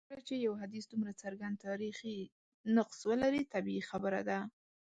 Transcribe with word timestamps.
کله 0.09 0.21
چي 0.27 0.35
یو 0.45 0.53
حدیث 0.61 0.83
دومره 0.89 1.11
څرګند 1.21 1.61
تاریخي 1.67 2.17
نقص 2.77 2.99
ولري 3.09 3.43
طبیعي 3.53 3.83
خبره 3.89 4.21
ده. 4.29 4.39